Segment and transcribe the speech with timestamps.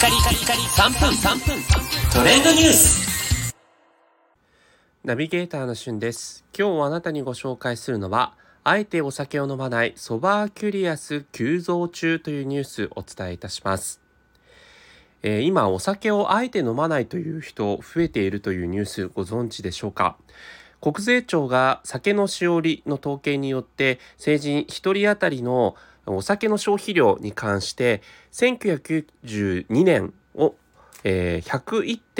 [0.00, 1.62] カリカリカリ3分3分。
[2.10, 3.54] トレンドニュース。
[5.04, 6.46] ナビゲーターのしゅんです。
[6.58, 8.32] 今日あなたにご紹介するのは
[8.64, 14.00] あえてお酒を飲まないソバーキュリアス急増中というニュースをお伝えいたします。
[15.22, 20.16] えー、今お酒をあえて飲まないという人増えているというニュースご存知でしょうか？
[20.80, 24.64] 国税庁が酒のしおりの統計によって成人1
[24.94, 25.76] 人当たりの
[26.06, 28.02] お酒の消費量に関して
[28.32, 30.54] 1992年を
[31.04, 31.48] えー、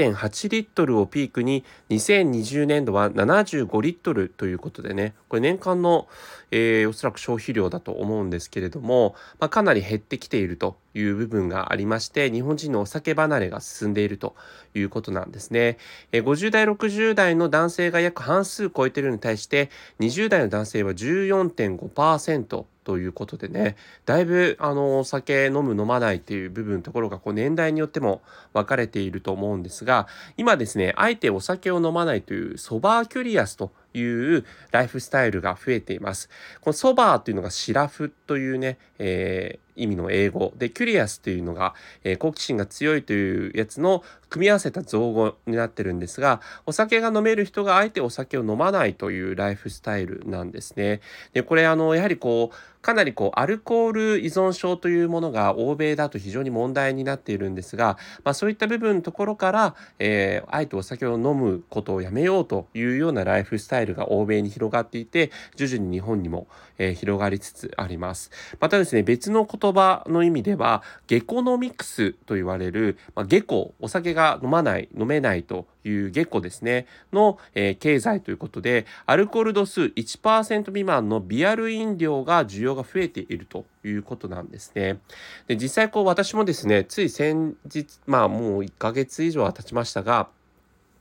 [0.00, 6.08] 6.8リットルをピークに2020年度は75リットルということでねこれ年間の、
[6.50, 14.34] えー、おそらく消費量だと思うんですけれども、まあ、かなり減ってきているという部分がありまして日本人のお酒離れが進んでいると
[14.74, 15.76] いうことなんですね、
[16.12, 19.70] えー、50代60代の男性が約半数超えているのに対して
[20.00, 23.76] 20代の男性は14.5%ということでね
[24.06, 29.89] だいぶあのお酒飲む飲まないっていう部分ところがこう年代によっても分かれていると思うんですが
[30.36, 36.28] 今ですねあえてお酒を飲まないというソバーキュリアスというライフスタイルが増えています。
[36.60, 51.00] この sober というのがシラフというね、えー、意味の英語で curious というのが、えー、好奇心が強いというやつの組み合わせた造語になってるんですがお酒が飲める人があえてお酒を飲まないというライフスタイルなんですね。
[51.32, 66.46] でこれあのやはりこうかなりこうアルコール依存症というものが欧米だと非常に問題になっているんですが、まあ、そういった部分のところから、えー、あえてお酒を飲むことをやめようというようなライフスタイルが欧米に広がっていて徐々に日本にも、
[66.78, 68.30] えー、広がりつつあります。
[68.60, 84.98] またですね別の言葉の意味ではゲコノミクスと言われる、まあ、ゲコお酒が飲まない飲めないというゲコですねの、えー、経済ということでアルコール度数1%未満のビアル飲料が需要が増えているということなんですね。
[85.46, 90.28] で実際こう私もですねつい先日まあもう1ヶ月以上は経ちましたが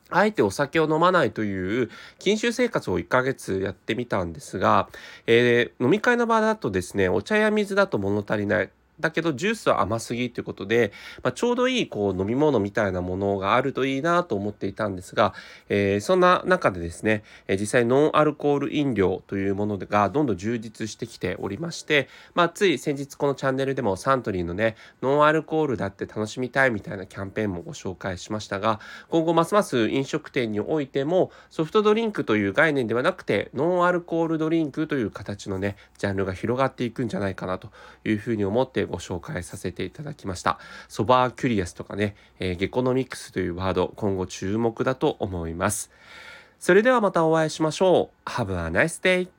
[0.10, 4.90] あえてお酒を飲まないという禁酒生活を1ヶ月やってみたんですが、
[5.28, 8.72] えー、飲み会の場だとですねお茶や水だと物足りない。
[9.00, 10.92] だけどジュースは甘すぎということで、
[11.24, 15.34] まあ、ちょうどいいこう飲み物みたいなものがあるといいなと思っていたんですが、
[15.70, 28.80] えー、そんな中でですね、え、実際ノンアルコール飲料というものがどんどん充実してきておりまして、まあ、つい先日このチャンネルでもサントリーのねノンアルコールだって楽しみたいみたいなキャンペーンもご紹介しましたが
[29.10, 37.72] 今後ますます飲食店においてもソフトドリンクという概念ではなくてノンアルコールドリンクという形のねジャンルが広がっていくんじゃないかなと
[38.04, 40.60] いうふうに思ってご紹介させていただきました。
[40.88, 45.92] ソバーキュリアスとかね、えー、ゲコノミクスというワード、今後注目だと思います。
[46.60, 48.30] それではまたお会いしましょう。
[48.30, 49.39] Have a nice day!